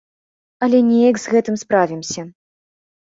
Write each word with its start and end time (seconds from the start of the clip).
Але 0.67 0.79
неяк 0.87 1.15
з 1.23 1.35
гэтым 1.35 1.55
справімся. 1.65 2.21